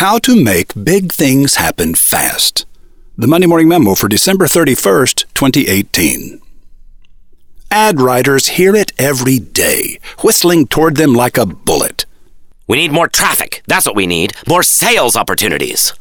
How 0.00 0.18
to 0.20 0.34
Make 0.34 0.72
Big 0.82 1.12
Things 1.12 1.56
Happen 1.56 1.94
Fast. 1.94 2.64
The 3.18 3.26
Monday 3.26 3.46
Morning 3.46 3.68
Memo 3.68 3.94
for 3.94 4.08
December 4.08 4.46
31st, 4.46 5.26
2018. 5.34 6.40
Ad 7.70 8.00
writers 8.00 8.48
hear 8.56 8.74
it 8.74 8.94
every 8.98 9.38
day, 9.38 9.98
whistling 10.20 10.66
toward 10.66 10.96
them 10.96 11.12
like 11.12 11.36
a 11.36 11.44
bullet. 11.44 12.06
We 12.66 12.78
need 12.78 12.92
more 12.92 13.08
traffic. 13.08 13.62
That's 13.66 13.84
what 13.84 13.94
we 13.94 14.06
need. 14.06 14.32
More 14.48 14.62
sales 14.62 15.16
opportunities. 15.16 15.92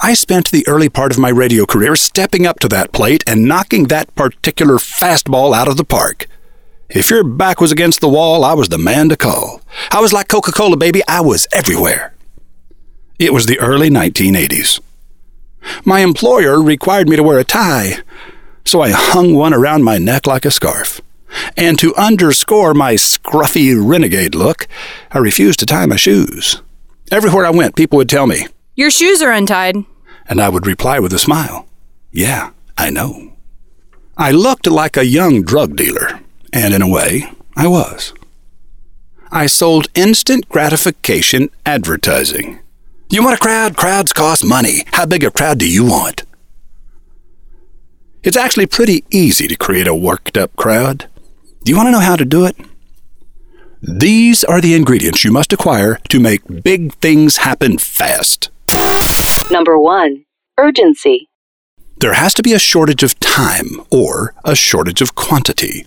I 0.00 0.14
spent 0.14 0.50
the 0.50 0.66
early 0.66 0.88
part 0.88 1.12
of 1.12 1.18
my 1.18 1.28
radio 1.28 1.66
career 1.66 1.96
stepping 1.96 2.46
up 2.46 2.60
to 2.60 2.68
that 2.68 2.92
plate 2.92 3.24
and 3.26 3.44
knocking 3.44 3.88
that 3.88 4.14
particular 4.14 4.76
fastball 4.76 5.54
out 5.54 5.68
of 5.68 5.76
the 5.76 5.84
park. 5.84 6.28
If 6.88 7.10
your 7.10 7.22
back 7.22 7.60
was 7.60 7.72
against 7.72 8.00
the 8.00 8.08
wall, 8.08 8.42
I 8.42 8.54
was 8.54 8.70
the 8.70 8.78
man 8.78 9.10
to 9.10 9.18
call. 9.18 9.60
I 9.90 10.00
was 10.00 10.14
like 10.14 10.28
Coca 10.28 10.50
Cola, 10.50 10.78
baby. 10.78 11.02
I 11.06 11.20
was 11.20 11.46
everywhere. 11.52 12.13
It 13.24 13.32
was 13.32 13.46
the 13.46 13.58
early 13.58 13.88
1980s. 13.88 14.80
My 15.82 16.00
employer 16.00 16.60
required 16.62 17.08
me 17.08 17.16
to 17.16 17.22
wear 17.22 17.38
a 17.38 17.44
tie, 17.44 18.00
so 18.66 18.82
I 18.82 18.90
hung 18.90 19.34
one 19.34 19.54
around 19.54 19.82
my 19.82 19.96
neck 19.96 20.26
like 20.26 20.44
a 20.44 20.50
scarf. 20.50 21.00
And 21.56 21.78
to 21.78 21.94
underscore 21.96 22.74
my 22.74 22.94
scruffy 22.96 23.74
renegade 23.74 24.34
look, 24.34 24.66
I 25.10 25.18
refused 25.18 25.58
to 25.60 25.66
tie 25.66 25.86
my 25.86 25.96
shoes. 25.96 26.60
Everywhere 27.10 27.46
I 27.46 27.50
went, 27.50 27.76
people 27.76 27.96
would 27.96 28.10
tell 28.10 28.26
me, 28.26 28.46
Your 28.76 28.90
shoes 28.90 29.22
are 29.22 29.32
untied. 29.32 29.76
and 30.28 30.38
I 30.38 30.50
would 30.50 30.66
reply 30.66 30.98
with 30.98 31.14
a 31.14 31.18
smile, 31.18 31.66
Yeah, 32.12 32.50
I 32.76 32.90
know. 32.90 33.32
I 34.18 34.32
looked 34.32 34.66
like 34.66 34.98
a 34.98 35.06
young 35.06 35.42
drug 35.42 35.76
dealer, 35.76 36.20
and 36.52 36.74
in 36.74 36.82
a 36.82 36.88
way, 36.88 37.30
I 37.56 37.68
was. 37.68 38.12
I 39.32 39.46
sold 39.46 39.86
instant 39.94 40.46
gratification 40.50 41.48
advertising. 41.64 42.60
You 43.10 43.22
want 43.22 43.36
a 43.36 43.40
crowd? 43.40 43.76
Crowds 43.76 44.12
cost 44.12 44.44
money. 44.44 44.84
How 44.92 45.06
big 45.06 45.24
a 45.24 45.30
crowd 45.30 45.58
do 45.58 45.70
you 45.70 45.84
want? 45.84 46.24
It's 48.22 48.36
actually 48.36 48.66
pretty 48.66 49.04
easy 49.10 49.46
to 49.48 49.56
create 49.56 49.86
a 49.86 49.94
worked 49.94 50.36
up 50.36 50.56
crowd. 50.56 51.08
Do 51.62 51.70
you 51.70 51.76
want 51.76 51.88
to 51.88 51.92
know 51.92 52.00
how 52.00 52.16
to 52.16 52.24
do 52.24 52.46
it? 52.46 52.56
These 53.82 54.44
are 54.44 54.60
the 54.60 54.74
ingredients 54.74 55.24
you 55.24 55.30
must 55.30 55.52
acquire 55.52 56.00
to 56.08 56.18
make 56.18 56.62
big 56.62 56.94
things 56.94 57.36
happen 57.36 57.76
fast. 57.78 58.50
Number 59.50 59.78
1. 59.78 60.24
Urgency. 60.58 61.28
There 61.98 62.14
has 62.14 62.34
to 62.34 62.42
be 62.42 62.54
a 62.54 62.58
shortage 62.58 63.02
of 63.02 63.20
time 63.20 63.80
or 63.90 64.34
a 64.44 64.56
shortage 64.56 65.02
of 65.02 65.14
quantity. 65.14 65.86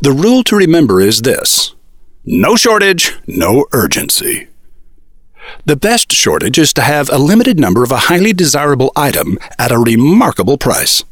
The 0.00 0.12
rule 0.12 0.42
to 0.44 0.56
remember 0.56 1.00
is 1.00 1.22
this 1.22 1.74
no 2.24 2.56
shortage, 2.56 3.18
no 3.26 3.66
urgency. 3.72 4.49
The 5.66 5.76
best 5.76 6.12
shortage 6.12 6.58
is 6.58 6.72
to 6.74 6.82
have 6.82 7.10
a 7.10 7.18
limited 7.18 7.58
number 7.58 7.82
of 7.82 7.90
a 7.92 7.96
highly 8.08 8.32
desirable 8.32 8.92
item 8.96 9.38
at 9.58 9.72
a 9.72 9.78
remarkable 9.78 10.58
price. 10.58 11.04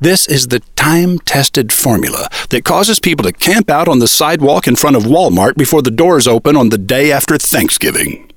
This 0.00 0.26
is 0.26 0.48
the 0.48 0.60
time 0.76 1.18
tested 1.18 1.72
formula 1.72 2.28
that 2.48 2.64
causes 2.64 2.98
people 2.98 3.24
to 3.24 3.32
camp 3.32 3.68
out 3.68 3.86
on 3.86 3.98
the 3.98 4.08
sidewalk 4.08 4.66
in 4.66 4.76
front 4.76 4.96
of 4.96 5.02
Walmart 5.02 5.56
before 5.56 5.82
the 5.82 5.90
doors 5.90 6.26
open 6.26 6.56
on 6.56 6.70
the 6.70 6.78
day 6.78 7.12
after 7.12 7.36
Thanksgiving. 7.36 8.30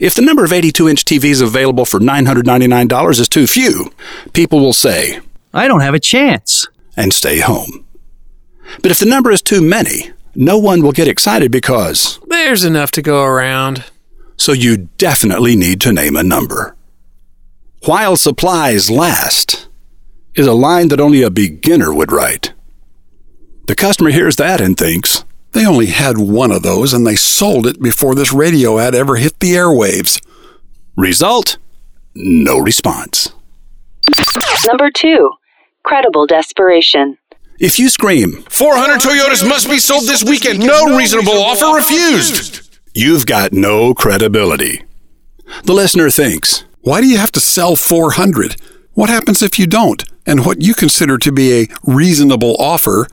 If 0.00 0.14
the 0.14 0.22
number 0.22 0.44
of 0.44 0.52
82 0.52 0.88
inch 0.88 1.04
TVs 1.04 1.42
available 1.42 1.84
for 1.84 2.00
$999 2.00 3.20
is 3.20 3.28
too 3.28 3.46
few, 3.46 3.92
people 4.32 4.60
will 4.60 4.72
say, 4.72 5.20
I 5.54 5.68
don't 5.68 5.80
have 5.80 5.94
a 5.94 6.00
chance. 6.00 6.66
and 6.96 7.12
stay 7.12 7.38
home. 7.40 7.84
But 8.82 8.90
if 8.90 8.98
the 8.98 9.06
number 9.06 9.30
is 9.30 9.40
too 9.42 9.60
many, 9.62 10.10
no 10.40 10.56
one 10.56 10.82
will 10.82 10.92
get 10.92 11.08
excited 11.08 11.50
because, 11.50 12.18
There's 12.28 12.64
enough 12.64 12.90
to 12.92 13.02
go 13.02 13.24
around. 13.24 13.84
so 14.36 14.52
you 14.52 14.88
definitely 14.98 15.56
need 15.56 15.80
to 15.82 15.92
name 15.92 16.14
a 16.16 16.22
number. 16.22 16.76
While 17.84 18.16
supplies 18.16 18.88
last 18.90 19.68
is 20.34 20.46
a 20.46 20.52
line 20.54 20.88
that 20.88 21.00
only 21.00 21.22
a 21.22 21.30
beginner 21.30 21.92
would 21.92 22.12
write. 22.12 22.52
The 23.66 23.74
customer 23.74 24.10
hears 24.10 24.36
that 24.36 24.60
and 24.60 24.76
thinks, 24.76 25.24
They 25.52 25.66
only 25.66 25.86
had 25.86 26.18
one 26.18 26.52
of 26.52 26.62
those 26.62 26.92
and 26.94 27.04
they 27.06 27.16
sold 27.16 27.66
it 27.66 27.82
before 27.82 28.14
this 28.14 28.32
radio 28.32 28.78
ad 28.78 28.94
ever 28.94 29.16
hit 29.16 29.40
the 29.40 29.52
airwaves. 29.54 30.20
result, 30.96 31.58
no 32.14 32.58
response. 32.58 33.32
Number 34.66 34.90
2. 34.90 35.30
Credible 35.84 36.26
desperation. 36.26 37.16
If 37.58 37.80
you 37.80 37.88
scream, 37.88 38.44
400 38.50 39.00
Toyotas 39.00 39.46
must 39.46 39.68
be 39.68 39.80
sold 39.80 40.04
this 40.04 40.22
weekend. 40.22 40.60
No 40.60 40.96
reasonable 40.96 41.42
offer 41.42 41.74
refused. 41.74 42.68
you've 42.94 43.26
got 43.26 43.52
no 43.52 43.94
credibility. 43.94 44.84
The 45.64 45.72
listener 45.72 46.08
thinks, 46.08 46.64
Why 46.82 47.00
do 47.00 47.08
you 47.08 47.18
have 47.18 47.32
to 47.32 47.40
sell 47.40 47.74
400? 47.74 48.60
What 48.92 49.10
happens 49.10 49.42
if 49.42 49.58
you 49.58 49.66
don't? 49.66 50.04
And 50.24 50.46
what 50.46 50.62
you 50.62 50.72
consider 50.72 51.18
to 51.18 51.32
be 51.32 51.62
a 51.62 51.66
reasonable 51.82 52.54
offer 52.60 53.08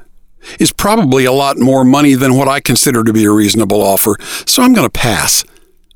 is 0.60 0.72
probably 0.72 1.26
a 1.26 1.32
lot 1.32 1.58
more 1.58 1.84
money 1.84 2.14
than 2.14 2.36
what 2.36 2.48
I 2.48 2.60
consider 2.60 3.04
to 3.04 3.14
be 3.14 3.26
a 3.26 3.32
reasonable 3.32 3.82
offer, 3.82 4.16
so 4.46 4.62
I'm 4.62 4.74
going 4.74 4.86
to 4.86 4.92
pass. 4.92 5.44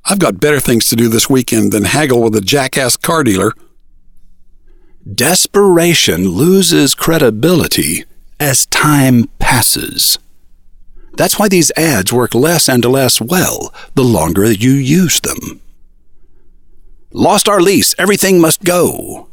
I've 0.05 0.17
got 0.17 0.39
better 0.39 0.59
things 0.59 0.87
to 0.89 0.95
do 0.95 1.07
this 1.07 1.29
weekend 1.29 1.71
than 1.71 1.83
haggle 1.83 2.23
with 2.23 2.35
a 2.35 2.41
jackass 2.41 2.97
car 2.97 3.23
dealer. 3.23 3.53
Desperation 5.13 6.29
loses 6.29 6.95
credibility 6.95 8.05
as 8.39 8.65
time 8.67 9.29
passes. 9.39 10.17
That's 11.13 11.37
why 11.37 11.49
these 11.49 11.71
ads 11.75 12.13
work 12.13 12.33
less 12.33 12.69
and 12.69 12.83
less 12.85 13.19
well 13.19 13.73
the 13.95 14.03
longer 14.03 14.49
you 14.51 14.71
use 14.71 15.19
them. 15.19 15.59
Lost 17.11 17.49
our 17.49 17.59
lease, 17.59 17.93
everything 17.97 18.39
must 18.39 18.63
go, 18.63 19.27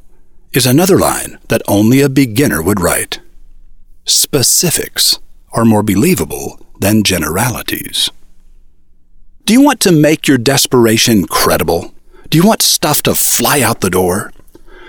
is 0.53 0.67
another 0.67 0.99
line 0.99 1.39
that 1.49 1.63
only 1.69 2.01
a 2.01 2.09
beginner 2.09 2.63
would 2.63 2.81
write. 2.81 3.21
Specifics 4.07 5.19
are 5.53 5.65
more 5.65 5.83
believable 5.83 6.59
than 6.81 7.05
generalities. 7.05 8.11
Do 9.45 9.53
you 9.53 9.61
want 9.61 9.81
to 9.81 9.93
make 9.93 10.27
your 10.27 10.39
desperation 10.39 11.27
credible? 11.27 11.95
Do 12.31 12.39
you 12.39 12.47
want 12.47 12.63
stuff 12.63 13.03
to 13.03 13.15
fly 13.15 13.61
out 13.61 13.81
the 13.81 13.91
door? 13.91 14.33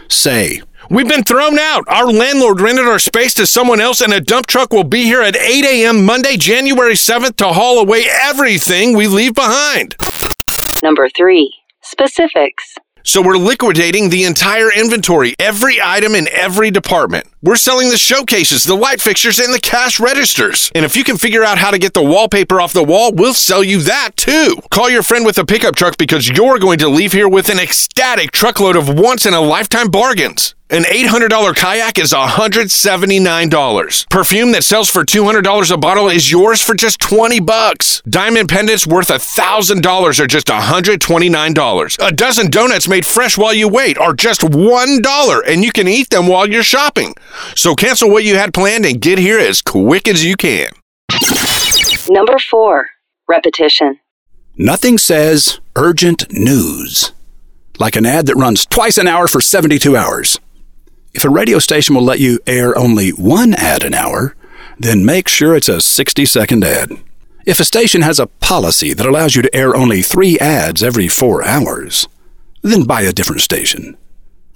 Say, 0.08 0.62
We've 0.90 1.08
been 1.08 1.24
thrown 1.24 1.60
out. 1.60 1.84
Our 1.88 2.08
landlord 2.12 2.62
rented 2.62 2.86
our 2.86 3.00
space 3.00 3.34
to 3.36 3.46
someone 3.46 3.82
else, 3.82 4.00
and 4.00 4.14
a 4.14 4.22
dump 4.22 4.48
truck 4.48 4.72
will 4.72 4.86
be 4.86 5.04
here 5.04 5.22
at 5.22 5.36
8 5.36 5.66
a.m. 5.66 6.06
Monday, 6.06 6.38
January 6.38 6.94
7th 6.94 7.36
to 7.38 7.48
haul 7.48 7.80
away 7.80 8.06
everything 8.10 8.96
we 8.96 9.08
leave 9.08 9.34
behind. 9.36 9.98
Number 10.82 11.10
3. 11.10 11.54
Specifics. 11.82 12.76
So 13.04 13.22
we're 13.22 13.38
liquidating 13.38 14.10
the 14.10 14.26
entire 14.26 14.70
inventory, 14.72 15.34
every 15.40 15.78
item 15.82 16.14
in 16.14 16.28
every 16.30 16.72
department. 16.72 17.26
We're 17.42 17.56
selling 17.56 17.90
the 17.90 17.98
showcases, 17.98 18.66
the 18.66 18.76
light 18.76 19.02
fixtures, 19.02 19.40
and 19.40 19.54
the 19.54 19.62
cash 19.62 20.00
registers. 20.00 20.72
And 20.76 20.84
if 20.84 20.98
you 20.98 21.06
can 21.06 21.18
figure 21.18 21.44
out 21.44 21.58
how 21.58 21.72
to 21.72 21.80
get 21.80 21.94
the 21.94 22.04
wallpaper 22.04 22.60
off 22.60 22.74
the 22.74 22.84
wall, 22.84 23.14
we'll 23.14 23.34
sell 23.34 23.64
you 23.64 23.82
that 23.84 24.12
too. 24.18 24.58
Call 24.72 24.90
your 24.90 25.04
friend 25.04 25.26
with 25.26 25.38
a 25.38 25.46
pickup 25.46 25.76
truck 25.76 25.98
because 25.98 26.28
you're 26.28 26.60
going 26.60 26.80
to 26.80 26.90
leave 26.90 27.14
here 27.14 27.30
with 27.30 27.48
an 27.50 27.60
ecstatic 27.60 28.32
truckload 28.32 28.76
of 28.76 29.00
once 29.00 29.26
in 29.26 29.34
a 29.34 29.40
lifetime 29.42 29.90
bargains. 29.90 30.54
An 30.70 30.84
$800 30.84 31.56
kayak 31.56 31.98
is 31.98 32.12
$179. 32.12 34.10
Perfume 34.10 34.52
that 34.52 34.66
sells 34.66 34.90
for 34.90 35.06
$200 35.06 35.72
a 35.72 35.78
bottle 35.78 36.10
is 36.10 36.30
yours 36.30 36.62
for 36.62 36.74
just 36.76 37.00
20 37.00 37.40
bucks. 37.40 38.02
Diamond 38.02 38.50
pendants 38.50 38.86
worth 38.86 39.08
$1,000 39.08 40.20
are 40.20 40.28
just 40.28 40.48
$129. 40.48 42.06
A 42.06 42.12
dozen 42.12 42.50
donuts 42.50 42.86
made 42.90 43.06
fresh 43.06 43.38
while 43.38 43.54
you 43.54 43.70
wait 43.70 43.98
are 43.98 44.14
just 44.14 44.42
$1 44.42 45.42
and 45.48 45.64
you 45.64 45.72
can 45.72 45.88
eat 45.88 46.10
them 46.10 46.28
while 46.28 46.50
you're 46.50 46.64
shopping. 46.64 47.16
So 47.56 47.74
cancel 47.74 48.10
what 48.10 48.26
you 48.26 48.36
had 48.36 48.54
planned 48.54 48.86
and 48.86 49.00
get 49.00 49.20
here 49.20 49.40
as 49.40 49.62
quick 49.62 50.06
as 50.10 50.26
you 50.26 50.36
can. 50.36 50.68
Number 52.10 52.38
4. 52.40 52.90
Repetition. 53.30 54.02
Nothing 54.58 54.98
says 54.98 55.62
urgent 55.78 56.30
news 56.30 57.14
like 57.80 57.96
an 57.96 58.06
ad 58.06 58.26
that 58.26 58.36
runs 58.36 58.66
twice 58.66 58.98
an 58.98 59.08
hour 59.08 59.28
for 59.28 59.40
72 59.40 59.96
hours. 59.96 60.40
If 61.18 61.26
a 61.26 61.32
radio 61.32 61.58
station 61.58 61.96
will 61.96 62.04
let 62.04 62.20
you 62.20 62.38
air 62.46 62.78
only 62.78 63.10
one 63.10 63.56
ad 63.56 63.84
an 63.84 63.96
hour, 63.96 64.36
then 64.78 65.04
make 65.04 65.28
sure 65.28 65.56
it's 65.56 65.68
a 65.68 65.82
60 65.82 66.26
second 66.28 66.64
ad. 66.64 66.92
If 67.44 67.60
a 67.60 67.66
station 67.66 68.04
has 68.04 68.20
a 68.20 68.28
policy 68.28 68.94
that 68.94 69.08
allows 69.08 69.36
you 69.36 69.42
to 69.42 69.56
air 69.56 69.76
only 69.76 70.04
three 70.04 70.38
ads 70.38 70.84
every 70.84 71.08
four 71.08 71.44
hours, 71.44 72.08
then 72.62 72.84
buy 72.84 73.02
a 73.02 73.12
different 73.12 73.42
station. 73.42 73.98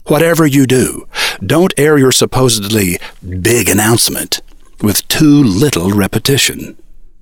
Whatever 0.05 0.45
you 0.45 0.67
do, 0.67 1.07
don't 1.43 1.73
air 1.77 1.97
your 1.97 2.11
supposedly 2.11 2.99
big 3.27 3.67
announcement 3.67 4.41
with 4.83 5.07
too 5.07 5.41
little 5.41 5.89
repetition. 5.89 6.77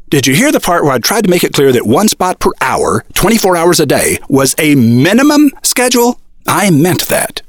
Did 0.09 0.27
you 0.27 0.35
hear 0.35 0.51
the 0.51 0.59
part 0.59 0.83
where 0.83 0.91
I 0.91 0.99
tried 0.99 1.23
to 1.23 1.29
make 1.29 1.45
it 1.45 1.53
clear 1.53 1.71
that 1.71 1.87
one 1.87 2.09
spot 2.09 2.41
per 2.41 2.51
hour, 2.59 3.05
24 3.13 3.55
hours 3.55 3.79
a 3.79 3.85
day, 3.85 4.19
was 4.27 4.53
a 4.59 4.75
minimum 4.75 5.51
schedule? 5.63 6.19
I 6.45 6.71
meant 6.71 7.07
that. 7.07 7.41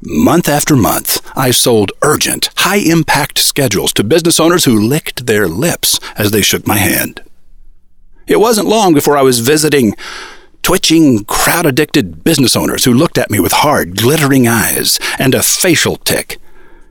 Month 0.00 0.48
after 0.48 0.76
month, 0.76 1.20
I 1.36 1.50
sold 1.50 1.90
urgent, 2.02 2.50
high 2.58 2.76
impact 2.76 3.38
schedules 3.38 3.92
to 3.94 4.04
business 4.04 4.38
owners 4.38 4.64
who 4.64 4.78
licked 4.78 5.26
their 5.26 5.48
lips 5.48 5.98
as 6.16 6.30
they 6.30 6.40
shook 6.40 6.66
my 6.66 6.76
hand. 6.76 7.22
It 8.28 8.38
wasn't 8.38 8.68
long 8.68 8.94
before 8.94 9.16
I 9.16 9.22
was 9.22 9.40
visiting 9.40 9.94
twitching, 10.62 11.24
crowd 11.24 11.66
addicted 11.66 12.22
business 12.22 12.54
owners 12.54 12.84
who 12.84 12.92
looked 12.92 13.18
at 13.18 13.30
me 13.30 13.40
with 13.40 13.52
hard, 13.52 13.96
glittering 13.96 14.46
eyes 14.46 15.00
and 15.18 15.34
a 15.34 15.42
facial 15.42 15.96
tick 15.96 16.38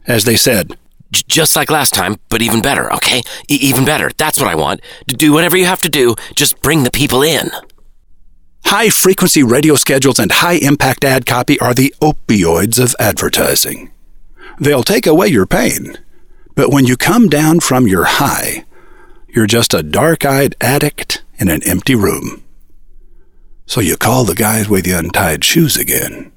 as 0.07 0.25
they 0.25 0.35
said, 0.35 0.77
just 1.11 1.55
like 1.55 1.69
last 1.69 1.93
time, 1.93 2.17
but 2.29 2.41
even 2.41 2.61
better, 2.61 2.91
okay? 2.93 3.21
E- 3.49 3.59
even 3.61 3.85
better. 3.85 4.09
That's 4.17 4.39
what 4.39 4.49
I 4.49 4.55
want. 4.55 4.81
Do 5.05 5.31
whatever 5.31 5.55
you 5.55 5.65
have 5.65 5.81
to 5.83 5.89
do, 5.89 6.15
just 6.35 6.59
bring 6.61 6.83
the 6.83 6.91
people 6.91 7.21
in. 7.21 7.51
High 8.65 8.89
frequency 8.89 9.43
radio 9.43 9.75
schedules 9.75 10.19
and 10.19 10.31
high 10.31 10.59
impact 10.61 11.03
ad 11.03 11.25
copy 11.25 11.59
are 11.59 11.73
the 11.73 11.93
opioids 12.01 12.83
of 12.83 12.95
advertising. 12.99 13.91
They'll 14.59 14.83
take 14.83 15.07
away 15.07 15.27
your 15.27 15.45
pain, 15.45 15.97
but 16.55 16.71
when 16.71 16.85
you 16.85 16.97
come 16.97 17.29
down 17.29 17.61
from 17.61 17.87
your 17.87 18.03
high, 18.05 18.65
you're 19.29 19.47
just 19.47 19.73
a 19.73 19.83
dark 19.83 20.25
eyed 20.25 20.55
addict 20.59 21.23
in 21.37 21.49
an 21.49 21.61
empty 21.63 21.95
room. 21.95 22.43
So 23.65 23.81
you 23.81 23.97
call 23.97 24.23
the 24.23 24.35
guys 24.35 24.67
with 24.67 24.85
the 24.85 24.91
untied 24.91 25.43
shoes 25.43 25.77
again. 25.77 26.31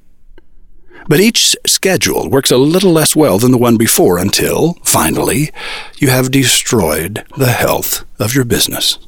But 1.09 1.21
each 1.21 1.57
schedule 1.67 2.29
works 2.29 2.51
a 2.51 2.57
little 2.57 2.93
less 2.93 3.17
well 3.17 3.39
than 3.39 3.51
the 3.51 3.59
one 3.59 3.77
before 3.77 4.19
until, 4.19 4.75
finally, 4.85 5.51
you 5.99 6.09
have 6.11 6.31
destroyed 6.31 7.25
the 7.37 7.53
health 7.53 8.05
of 8.21 8.35
your 8.35 8.45
business. 8.45 8.99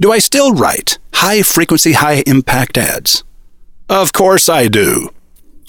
Do 0.00 0.10
I 0.10 0.18
still 0.18 0.54
write 0.54 0.96
high 1.12 1.42
frequency, 1.42 1.92
high 1.92 2.22
impact 2.26 2.78
ads? 2.78 3.22
Of 3.86 4.14
course 4.14 4.48
I 4.48 4.66
do. 4.66 5.10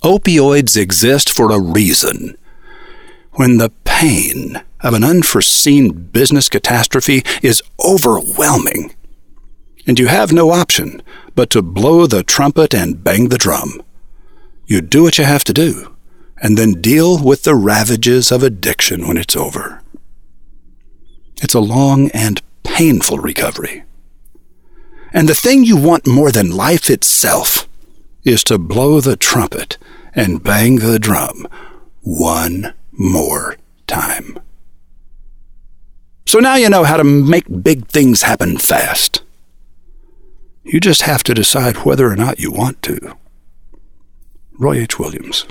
Opioids 0.04 0.78
exist 0.78 1.30
for 1.30 1.52
a 1.52 1.60
reason. 1.60 2.38
When 3.34 3.58
the 3.58 3.74
pain 3.84 4.64
of 4.80 4.94
an 4.94 5.04
unforeseen 5.04 5.92
business 5.92 6.48
catastrophe 6.48 7.24
is 7.42 7.62
overwhelming, 7.86 8.94
and 9.86 10.00
you 10.00 10.08
have 10.08 10.32
no 10.32 10.52
option 10.52 11.02
but 11.36 11.50
to 11.50 11.62
blow 11.62 12.08
the 12.08 12.24
trumpet 12.24 12.74
and 12.74 13.04
bang 13.04 13.28
the 13.28 13.38
drum, 13.38 13.82
you 14.66 14.80
do 14.80 15.04
what 15.04 15.18
you 15.18 15.26
have 15.26 15.44
to 15.44 15.54
do, 15.54 15.94
and 16.42 16.58
then 16.58 16.82
deal 16.82 17.22
with 17.22 17.44
the 17.44 17.56
ravages 17.56 18.32
of 18.32 18.44
addiction 18.44 19.10
when 19.10 19.18
it's 19.18 19.36
over. 19.36 19.82
It's 21.42 21.54
a 21.54 21.60
long 21.60 22.10
and 22.12 22.42
painful 22.64 23.18
recovery. 23.18 23.84
And 25.14 25.28
the 25.28 25.36
thing 25.36 25.64
you 25.64 25.78
want 25.78 26.08
more 26.08 26.32
than 26.32 26.52
life 26.52 26.90
itself 26.90 27.68
is 28.24 28.44
to 28.46 28.58
blow 28.58 29.02
the 29.02 29.18
trumpet 29.18 29.78
and 30.14 30.44
bang 30.44 30.78
the 30.78 31.00
drum 31.00 31.48
one 32.02 32.74
more 32.92 33.58
time. 33.88 34.40
So 36.26 36.40
now 36.40 36.56
you 36.56 36.70
know 36.70 36.84
how 36.84 36.98
to 36.98 37.04
make 37.04 37.64
big 37.64 37.88
things 37.88 38.22
happen 38.22 38.58
fast. 38.58 39.22
You 40.64 40.80
just 40.80 41.02
have 41.02 41.24
to 41.24 41.34
decide 41.34 41.78
whether 41.78 42.10
or 42.10 42.16
not 42.16 42.40
you 42.40 42.52
want 42.52 42.82
to. 42.84 43.18
Roy 44.54 44.78
H. 44.78 45.00
Williams. 45.00 45.46